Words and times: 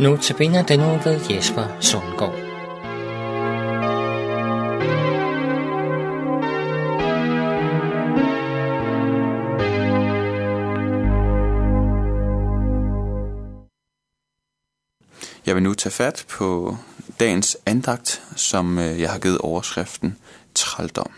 Nu 0.00 0.16
tabiner 0.16 0.62
den 0.62 0.78
nu 0.78 1.00
ved 1.04 1.20
Jesper 1.30 1.80
Sundgaard. 1.80 2.34
Jeg 15.46 15.54
vil 15.54 15.62
nu 15.62 15.74
tage 15.74 15.92
fat 15.92 16.24
på 16.28 16.76
dagens 17.20 17.56
andagt, 17.66 18.22
som 18.36 18.78
øh, 18.78 19.00
jeg 19.00 19.10
har 19.10 19.18
givet 19.18 19.38
overskriften 19.38 20.18
Trældom. 20.54 21.12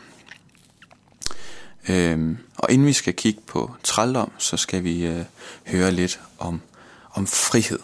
Øhm, 1.89 2.39
og 2.57 2.71
inden 2.71 2.87
vi 2.87 2.93
skal 2.93 3.15
kigge 3.15 3.41
på 3.47 3.71
trældom, 3.83 4.33
så 4.39 4.57
skal 4.57 4.85
vi 4.85 5.07
øh, 5.07 5.25
høre 5.67 5.91
lidt 5.91 6.21
om, 6.39 6.61
om 7.15 7.27
frihed. 7.27 7.79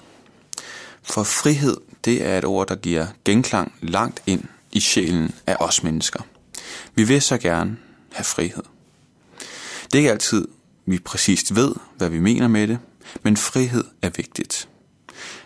For 1.02 1.22
frihed, 1.22 1.76
det 2.04 2.26
er 2.26 2.38
et 2.38 2.44
ord, 2.44 2.68
der 2.68 2.74
giver 2.74 3.06
genklang 3.24 3.72
langt 3.80 4.22
ind 4.26 4.44
i 4.72 4.80
sjælen 4.80 5.34
af 5.46 5.56
os 5.60 5.82
mennesker. 5.82 6.20
Vi 6.94 7.04
vil 7.04 7.22
så 7.22 7.38
gerne 7.38 7.76
have 8.12 8.24
frihed. 8.24 8.62
Det 9.84 9.94
er 9.94 9.98
ikke 9.98 10.10
altid, 10.10 10.48
vi 10.86 10.98
præcist 10.98 11.54
ved, 11.54 11.74
hvad 11.96 12.08
vi 12.08 12.18
mener 12.18 12.48
med 12.48 12.68
det, 12.68 12.78
men 13.22 13.36
frihed 13.36 13.84
er 14.02 14.10
vigtigt. 14.16 14.68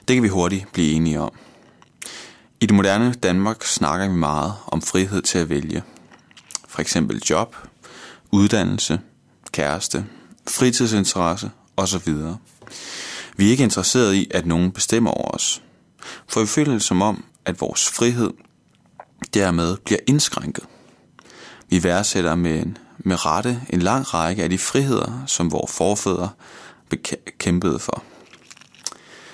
Det 0.08 0.16
kan 0.16 0.22
vi 0.22 0.28
hurtigt 0.28 0.72
blive 0.72 0.92
enige 0.92 1.20
om. 1.20 1.32
I 2.60 2.66
det 2.66 2.74
moderne 2.74 3.12
Danmark 3.12 3.64
snakker 3.64 4.08
vi 4.08 4.14
meget 4.14 4.54
om 4.66 4.82
frihed 4.82 5.22
til 5.22 5.38
at 5.38 5.48
vælge. 5.48 5.82
For 6.68 6.80
eksempel 6.80 7.22
job, 7.30 7.56
uddannelse, 8.30 9.00
kæreste, 9.52 10.06
fritidsinteresse 10.48 11.50
osv. 11.76 12.14
Vi 13.36 13.46
er 13.46 13.50
ikke 13.50 13.64
interesseret 13.64 14.14
i, 14.14 14.30
at 14.30 14.46
nogen 14.46 14.72
bestemmer 14.72 15.10
over 15.10 15.30
os. 15.30 15.62
For 16.28 16.40
vi 16.40 16.46
føler 16.46 16.72
det 16.72 16.82
som 16.82 17.02
om, 17.02 17.24
at 17.44 17.60
vores 17.60 17.88
frihed 17.88 18.30
dermed 19.34 19.76
bliver 19.76 19.98
indskrænket. 20.06 20.64
Vi 21.68 21.82
værdsætter 21.82 22.34
med, 22.34 22.62
en, 22.62 22.78
med 22.98 23.26
rette 23.26 23.62
en 23.70 23.82
lang 23.82 24.14
række 24.14 24.42
af 24.42 24.50
de 24.50 24.58
friheder, 24.58 25.22
som 25.26 25.52
vores 25.52 25.72
forfædre 25.72 26.30
kæmpede 27.38 27.78
for. 27.78 28.02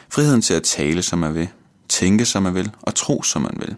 Friheden 0.09 0.43
til 0.43 0.55
at 0.55 0.63
tale, 0.63 1.03
som 1.03 1.19
man 1.19 1.35
vil, 1.35 1.49
tænke, 1.89 2.25
som 2.25 2.43
man 2.43 2.55
vil, 2.55 2.71
og 2.83 2.95
tro, 2.95 3.23
som 3.23 3.43
man 3.43 3.57
vil. 3.57 3.77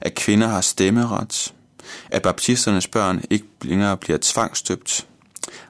At 0.00 0.14
kvinder 0.14 0.48
har 0.48 0.60
stemmeret, 0.60 1.52
at 2.10 2.22
baptisternes 2.22 2.86
børn 2.86 3.24
ikke 3.30 3.46
længere 3.62 3.96
bliver 3.96 4.18
tvangstøbt, 4.22 5.06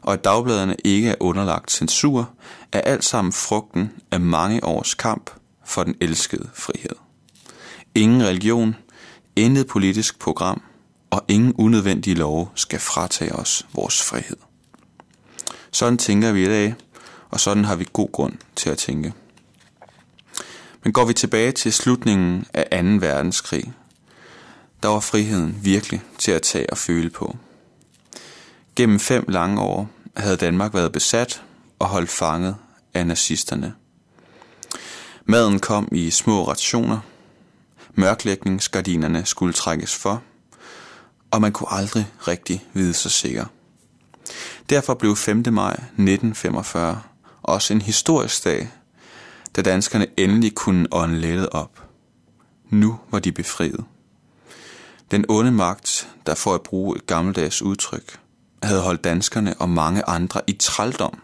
og 0.02 0.12
at 0.12 0.24
dagbladene 0.24 0.76
ikke 0.84 1.08
er 1.08 1.14
underlagt 1.20 1.70
censur, 1.70 2.30
er 2.72 2.80
alt 2.80 3.04
sammen 3.04 3.32
frugten 3.32 3.92
af 4.10 4.20
mange 4.20 4.64
års 4.64 4.94
kamp 4.94 5.30
for 5.64 5.84
den 5.84 5.94
elskede 6.00 6.48
frihed. 6.54 6.96
Ingen 7.94 8.22
religion, 8.22 8.76
intet 9.36 9.66
politisk 9.66 10.18
program 10.18 10.62
og 11.10 11.24
ingen 11.28 11.54
unødvendige 11.58 12.16
love 12.16 12.48
skal 12.54 12.80
fratage 12.80 13.34
os 13.34 13.66
vores 13.74 14.02
frihed. 14.02 14.36
Sådan 15.70 15.98
tænker 15.98 16.32
vi 16.32 16.44
i 16.44 16.48
dag, 16.48 16.74
og 17.30 17.40
sådan 17.40 17.64
har 17.64 17.76
vi 17.76 17.86
god 17.92 18.12
grund 18.12 18.34
til 18.56 18.70
at 18.70 18.78
tænke. 18.78 19.12
Men 20.84 20.92
går 20.92 21.04
vi 21.04 21.12
tilbage 21.12 21.52
til 21.52 21.72
slutningen 21.72 22.46
af 22.54 22.82
2. 22.82 22.86
verdenskrig, 23.06 23.72
der 24.82 24.88
var 24.88 25.00
friheden 25.00 25.58
virkelig 25.62 26.02
til 26.18 26.32
at 26.32 26.42
tage 26.42 26.70
og 26.70 26.78
føle 26.78 27.10
på. 27.10 27.36
Gennem 28.76 29.00
fem 29.00 29.24
lange 29.28 29.60
år 29.60 29.88
havde 30.16 30.36
Danmark 30.36 30.74
været 30.74 30.92
besat 30.92 31.42
og 31.78 31.86
holdt 31.86 32.10
fanget 32.10 32.56
af 32.94 33.06
nazisterne. 33.06 33.74
Maden 35.24 35.58
kom 35.58 35.88
i 35.92 36.10
små 36.10 36.48
rationer, 36.48 36.98
mørklægningsgardinerne 37.94 39.26
skulle 39.26 39.52
trækkes 39.52 39.94
for, 39.94 40.22
og 41.30 41.40
man 41.40 41.52
kunne 41.52 41.72
aldrig 41.72 42.06
rigtig 42.28 42.64
vide 42.72 42.94
sig 42.94 43.10
sikker. 43.10 43.44
Derfor 44.70 44.94
blev 44.94 45.16
5. 45.16 45.44
maj 45.52 45.72
1945 45.72 47.00
også 47.42 47.74
en 47.74 47.82
historisk 47.82 48.44
dag, 48.44 48.70
da 49.56 49.62
danskerne 49.62 50.06
endelig 50.16 50.54
kunne 50.54 50.86
ånde 50.92 51.18
lettet 51.18 51.48
op. 51.48 51.82
Nu 52.70 52.98
var 53.10 53.18
de 53.18 53.32
befriet. 53.32 53.84
Den 55.10 55.24
onde 55.28 55.52
magt, 55.52 56.08
der 56.26 56.34
for 56.34 56.54
at 56.54 56.62
bruge 56.62 56.96
et 56.96 57.06
gammeldags 57.06 57.62
udtryk, 57.62 58.18
havde 58.66 58.80
holdt 58.80 59.04
danskerne 59.04 59.54
og 59.54 59.68
mange 59.68 60.08
andre 60.08 60.40
i 60.46 60.52
trældom, 60.52 61.18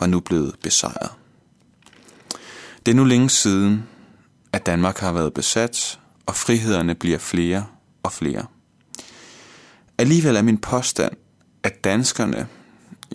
var 0.00 0.06
nu 0.06 0.20
blevet 0.20 0.54
besejret. 0.62 1.10
Det 2.86 2.92
er 2.92 2.96
nu 2.96 3.04
længe 3.04 3.30
siden, 3.30 3.84
at 4.52 4.66
Danmark 4.66 4.98
har 4.98 5.12
været 5.12 5.34
besat, 5.34 6.00
og 6.26 6.36
frihederne 6.36 6.94
bliver 6.94 7.18
flere 7.18 7.66
og 8.02 8.12
flere. 8.12 8.46
Alligevel 9.98 10.36
er 10.36 10.42
min 10.42 10.58
påstand, 10.58 11.12
at 11.62 11.84
danskerne, 11.84 12.48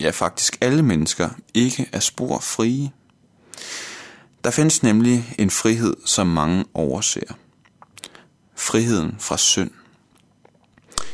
ja 0.00 0.10
faktisk 0.10 0.58
alle 0.60 0.82
mennesker, 0.82 1.28
ikke 1.54 1.88
er 1.92 2.00
spor 2.00 2.38
frie. 2.38 2.90
Der 4.44 4.50
findes 4.50 4.82
nemlig 4.82 5.34
en 5.38 5.50
frihed, 5.50 5.96
som 6.04 6.26
mange 6.26 6.64
overser. 6.74 7.34
Friheden 8.56 9.16
fra 9.18 9.36
synd. 9.36 9.70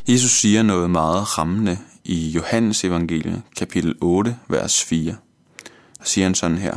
Jesus 0.08 0.30
siger 0.30 0.62
noget 0.62 0.90
meget 0.90 1.38
rammende 1.38 1.78
i 2.08 2.30
Johannes 2.30 2.84
evangeliet, 2.84 3.42
kapitel 3.56 3.94
8, 4.00 4.36
vers 4.48 4.84
4. 4.84 5.16
Der 5.98 6.04
siger 6.04 6.24
han 6.24 6.34
sådan 6.34 6.58
her. 6.58 6.76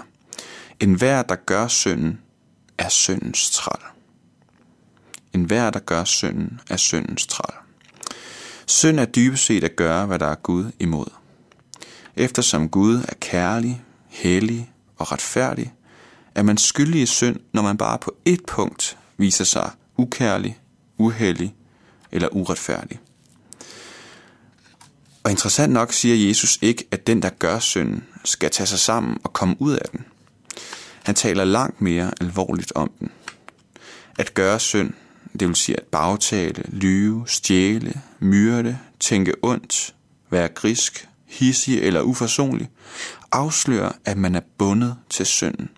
En 0.79 0.93
hver, 0.93 1.21
der 1.21 1.35
gør 1.35 1.67
synden, 1.67 2.19
er 2.77 2.89
syndens 2.89 3.51
træl. 3.51 3.81
En 5.33 5.43
hver, 5.43 5.69
der 5.69 5.79
gør 5.79 6.03
synden, 6.03 6.59
er 6.69 6.77
syndens 6.77 7.27
træl. 7.27 7.55
Synd 8.67 8.99
er 8.99 9.05
dybest 9.05 9.45
set 9.45 9.63
at 9.63 9.75
gøre, 9.75 10.05
hvad 10.05 10.19
der 10.19 10.25
er 10.25 10.35
Gud 10.35 10.71
imod. 10.79 11.07
Eftersom 12.15 12.69
Gud 12.69 12.95
er 12.95 13.15
kærlig, 13.19 13.83
hellig 14.07 14.71
og 14.97 15.11
retfærdig, 15.11 15.73
er 16.35 16.43
man 16.43 16.57
skyldig 16.57 17.01
i 17.01 17.05
synd, 17.05 17.39
når 17.53 17.61
man 17.61 17.77
bare 17.77 17.97
på 17.97 18.15
ét 18.29 18.43
punkt 18.47 18.97
viser 19.17 19.43
sig 19.43 19.71
ukærlig, 19.97 20.59
uheldig 20.97 21.55
eller 22.11 22.27
uretfærdig. 22.31 22.99
Og 25.23 25.31
interessant 25.31 25.73
nok 25.73 25.93
siger 25.93 26.27
Jesus 26.27 26.59
ikke, 26.61 26.87
at 26.91 27.07
den, 27.07 27.21
der 27.21 27.29
gør 27.29 27.59
synden, 27.59 28.03
skal 28.25 28.51
tage 28.51 28.67
sig 28.67 28.79
sammen 28.79 29.17
og 29.23 29.33
komme 29.33 29.55
ud 29.59 29.73
af 29.73 29.89
den. 29.91 30.05
Han 31.03 31.15
taler 31.15 31.43
langt 31.43 31.81
mere 31.81 32.11
alvorligt 32.21 32.71
om 32.75 32.91
den. 32.99 33.11
At 34.17 34.33
gøre 34.33 34.59
synd, 34.59 34.93
det 35.39 35.47
vil 35.47 35.55
sige 35.55 35.79
at 35.79 35.83
bagtale, 35.83 36.63
lyve, 36.67 37.23
stjæle, 37.27 38.01
myrde, 38.19 38.77
tænke 38.99 39.33
ondt, 39.41 39.95
være 40.29 40.47
grisk, 40.47 41.07
hissig 41.25 41.79
eller 41.79 42.01
uforsonlig, 42.01 42.69
afslører, 43.31 43.91
at 44.05 44.17
man 44.17 44.35
er 44.35 44.41
bundet 44.57 44.95
til 45.09 45.25
synden. 45.25 45.69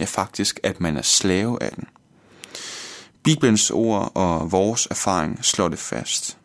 Ja, 0.00 0.04
faktisk, 0.04 0.60
at 0.62 0.80
man 0.80 0.96
er 0.96 1.02
slave 1.02 1.62
af 1.62 1.70
den. 1.70 1.84
Bibelens 3.22 3.70
ord 3.70 4.12
og 4.14 4.52
vores 4.52 4.86
erfaring 4.90 5.44
slår 5.44 5.68
det 5.68 5.78
fast. 5.78 6.38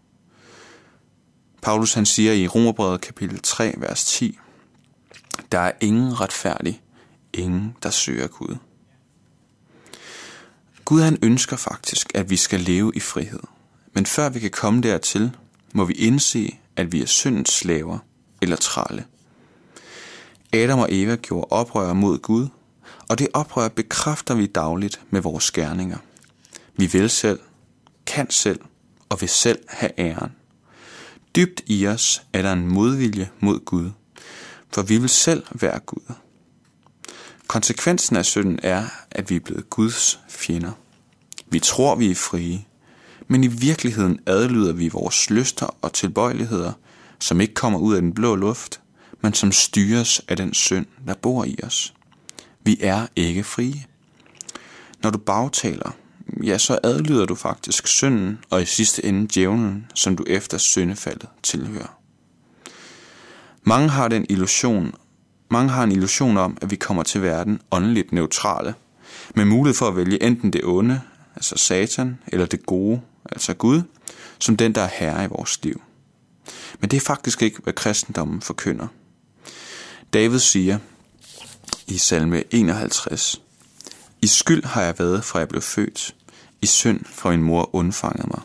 Paulus 1.61 1.93
han 1.93 2.05
siger 2.05 2.33
i 2.33 2.47
Romerbrevet 2.47 3.01
kapitel 3.01 3.39
3, 3.43 3.73
vers 3.77 4.05
10, 4.05 4.39
Der 5.51 5.59
er 5.59 5.71
ingen 5.81 6.21
retfærdig, 6.21 6.81
ingen 7.33 7.75
der 7.83 7.89
søger 7.89 8.27
Gud. 8.27 8.55
Gud 10.85 11.01
han 11.01 11.17
ønsker 11.23 11.57
faktisk, 11.57 12.11
at 12.15 12.29
vi 12.29 12.35
skal 12.35 12.59
leve 12.59 12.91
i 12.95 12.99
frihed. 12.99 13.39
Men 13.93 14.05
før 14.05 14.29
vi 14.29 14.39
kan 14.39 14.51
komme 14.51 14.81
dertil, 14.81 15.37
må 15.73 15.85
vi 15.85 15.93
indse, 15.93 16.57
at 16.75 16.91
vi 16.91 17.01
er 17.01 17.05
syndens 17.05 17.49
slaver 17.49 17.97
eller 18.41 18.55
trælle. 18.55 19.05
Adam 20.53 20.79
og 20.79 20.87
Eva 20.91 21.15
gjorde 21.15 21.47
oprør 21.49 21.93
mod 21.93 22.17
Gud, 22.17 22.47
og 23.09 23.19
det 23.19 23.27
oprør 23.33 23.67
bekræfter 23.67 24.35
vi 24.35 24.45
dagligt 24.45 25.01
med 25.09 25.21
vores 25.21 25.51
gerninger. 25.51 25.97
Vi 26.77 26.85
vil 26.85 27.09
selv, 27.09 27.39
kan 28.05 28.29
selv 28.29 28.59
og 29.09 29.21
vil 29.21 29.29
selv 29.29 29.59
have 29.67 29.91
æren. 29.99 30.31
Dybt 31.35 31.61
i 31.65 31.87
os 31.87 32.23
er 32.33 32.41
der 32.41 32.53
en 32.53 32.67
modvilje 32.67 33.29
mod 33.39 33.65
Gud, 33.65 33.91
for 34.73 34.81
vi 34.81 34.97
vil 34.97 35.09
selv 35.09 35.43
være 35.51 35.79
Gud. 35.79 36.13
Konsekvensen 37.47 38.15
af 38.15 38.25
synden 38.25 38.59
er, 38.63 38.85
at 39.11 39.29
vi 39.29 39.35
er 39.35 39.39
blevet 39.39 39.69
Guds 39.69 40.19
fjender. 40.29 40.71
Vi 41.49 41.59
tror, 41.59 41.95
vi 41.95 42.11
er 42.11 42.15
frie, 42.15 42.65
men 43.27 43.43
i 43.43 43.47
virkeligheden 43.47 44.19
adlyder 44.25 44.73
vi 44.73 44.89
vores 44.89 45.29
lyster 45.29 45.77
og 45.81 45.93
tilbøjeligheder, 45.93 46.73
som 47.19 47.41
ikke 47.41 47.53
kommer 47.53 47.79
ud 47.79 47.95
af 47.95 48.01
den 48.01 48.13
blå 48.13 48.35
luft, 48.35 48.81
men 49.21 49.33
som 49.33 49.51
styres 49.51 50.21
af 50.27 50.37
den 50.37 50.53
synd, 50.53 50.85
der 51.07 51.13
bor 51.13 51.43
i 51.43 51.57
os. 51.63 51.93
Vi 52.63 52.77
er 52.81 53.07
ikke 53.15 53.43
frie. 53.43 53.85
Når 55.03 55.09
du 55.09 55.17
bagtaler, 55.17 55.91
ja, 56.43 56.57
så 56.57 56.79
adlyder 56.83 57.25
du 57.25 57.35
faktisk 57.35 57.87
synden 57.87 58.39
og 58.49 58.61
i 58.61 58.65
sidste 58.65 59.05
ende 59.05 59.27
djævlen, 59.33 59.91
som 59.95 60.15
du 60.15 60.23
efter 60.27 60.57
syndefaldet 60.57 61.29
tilhører. 61.43 61.97
Mange 63.63 63.89
har 63.89 64.07
den 64.07 64.25
illusion, 64.29 64.95
mange 65.49 65.69
har 65.69 65.83
en 65.83 65.91
illusion 65.91 66.37
om, 66.37 66.57
at 66.61 66.71
vi 66.71 66.75
kommer 66.75 67.03
til 67.03 67.21
verden 67.21 67.61
åndeligt 67.71 68.11
neutrale, 68.11 68.73
med 69.35 69.45
mulighed 69.45 69.75
for 69.75 69.87
at 69.87 69.95
vælge 69.95 70.23
enten 70.23 70.53
det 70.53 70.61
onde, 70.63 71.01
altså 71.35 71.57
Satan, 71.57 72.19
eller 72.27 72.45
det 72.45 72.65
gode, 72.65 73.01
altså 73.31 73.53
Gud, 73.53 73.81
som 74.39 74.57
den, 74.57 74.75
der 74.75 74.81
er 74.81 74.89
herre 74.93 75.23
i 75.23 75.27
vores 75.27 75.63
liv. 75.63 75.81
Men 76.79 76.89
det 76.89 76.97
er 76.97 77.01
faktisk 77.01 77.41
ikke, 77.41 77.59
hvad 77.63 77.73
kristendommen 77.73 78.41
forkynder. 78.41 78.87
David 80.13 80.39
siger 80.39 80.77
i 81.87 81.97
salme 81.97 82.43
51, 82.51 83.41
I 84.21 84.27
skyld 84.27 84.63
har 84.63 84.81
jeg 84.81 84.99
været, 84.99 85.23
fra 85.23 85.39
jeg 85.39 85.49
blev 85.49 85.61
født. 85.61 86.15
I 86.61 86.65
synd 86.65 87.05
fra 87.05 87.29
min 87.29 87.43
mor 87.43 87.75
undfangede 87.75 88.27
mig. 88.27 88.41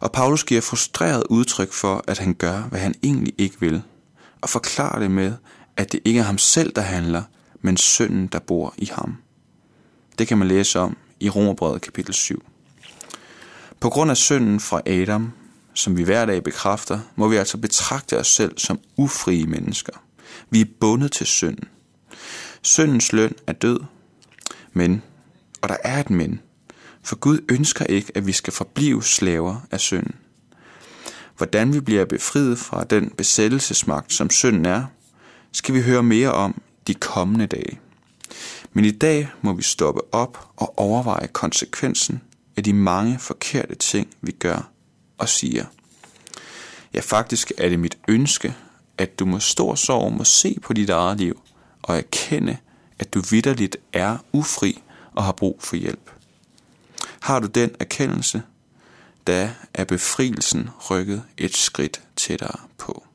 Og 0.00 0.12
Paulus 0.12 0.44
giver 0.44 0.60
frustreret 0.60 1.24
udtryk 1.30 1.72
for, 1.72 2.04
at 2.06 2.18
han 2.18 2.34
gør, 2.34 2.62
hvad 2.62 2.80
han 2.80 2.94
egentlig 3.02 3.34
ikke 3.38 3.60
vil, 3.60 3.82
og 4.40 4.48
forklarer 4.48 4.98
det 4.98 5.10
med, 5.10 5.32
at 5.76 5.92
det 5.92 6.00
ikke 6.04 6.20
er 6.20 6.24
ham 6.24 6.38
selv, 6.38 6.72
der 6.76 6.82
handler, 6.82 7.22
men 7.60 7.76
synden, 7.76 8.26
der 8.26 8.38
bor 8.38 8.74
i 8.78 8.90
ham. 8.92 9.16
Det 10.18 10.28
kan 10.28 10.38
man 10.38 10.48
læse 10.48 10.78
om 10.80 10.96
i 11.20 11.30
Romerbrevet 11.30 11.82
kapitel 11.82 12.14
7. 12.14 12.44
På 13.80 13.90
grund 13.90 14.10
af 14.10 14.16
synden 14.16 14.60
fra 14.60 14.80
Adam, 14.86 15.32
som 15.74 15.96
vi 15.96 16.02
hver 16.02 16.26
dag 16.26 16.42
bekræfter, 16.42 17.00
må 17.16 17.28
vi 17.28 17.36
altså 17.36 17.58
betragte 17.58 18.18
os 18.18 18.26
selv 18.26 18.58
som 18.58 18.80
ufrie 18.96 19.46
mennesker. 19.46 19.92
Vi 20.50 20.60
er 20.60 20.66
bundet 20.80 21.12
til 21.12 21.26
synden. 21.26 21.68
Syndens 22.62 23.12
løn 23.12 23.34
er 23.46 23.52
død, 23.52 23.80
men, 24.72 25.02
og 25.62 25.68
der 25.68 25.76
er 25.84 26.00
et 26.00 26.10
men, 26.10 26.40
for 27.02 27.16
Gud 27.16 27.38
ønsker 27.48 27.84
ikke, 27.84 28.12
at 28.14 28.26
vi 28.26 28.32
skal 28.32 28.52
forblive 28.52 29.02
slaver 29.02 29.66
af 29.70 29.80
synden. 29.80 30.14
Hvordan 31.36 31.72
vi 31.72 31.80
bliver 31.80 32.04
befriet 32.04 32.58
fra 32.58 32.84
den 32.84 33.10
besættelsesmagt, 33.10 34.12
som 34.12 34.30
synden 34.30 34.66
er, 34.66 34.84
skal 35.52 35.74
vi 35.74 35.82
høre 35.82 36.02
mere 36.02 36.32
om 36.32 36.62
de 36.86 36.94
kommende 36.94 37.46
dage. 37.46 37.80
Men 38.72 38.84
i 38.84 38.90
dag 38.90 39.28
må 39.42 39.52
vi 39.52 39.62
stoppe 39.62 40.00
op 40.14 40.48
og 40.56 40.78
overveje 40.78 41.26
konsekvensen 41.26 42.22
af 42.56 42.64
de 42.64 42.72
mange 42.72 43.18
forkerte 43.18 43.74
ting, 43.74 44.08
vi 44.20 44.32
gør 44.32 44.70
og 45.18 45.28
siger. 45.28 45.64
Ja, 46.94 47.00
faktisk 47.00 47.52
er 47.58 47.68
det 47.68 47.78
mit 47.78 47.98
ønske, 48.08 48.54
at 48.98 49.18
du 49.18 49.26
med 49.26 49.40
stor 49.40 49.74
sorg 49.74 50.12
må 50.12 50.24
se 50.24 50.58
på 50.62 50.72
dit 50.72 50.90
eget 50.90 51.18
liv 51.18 51.40
og 51.82 51.96
erkende, 51.96 52.56
at 52.98 53.14
du 53.14 53.22
vidderligt 53.30 53.76
er 53.92 54.18
ufri 54.32 54.82
og 55.14 55.24
har 55.24 55.32
brug 55.32 55.56
for 55.60 55.76
hjælp. 55.76 56.10
Har 57.20 57.40
du 57.40 57.46
den 57.46 57.70
erkendelse, 57.80 58.42
da 59.26 59.54
er 59.74 59.84
befrielsen 59.84 60.68
rykket 60.90 61.22
et 61.38 61.56
skridt 61.56 62.02
tættere 62.16 62.60
på. 62.78 63.06